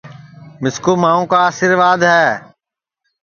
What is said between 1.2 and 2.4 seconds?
کا آسرِواد ہے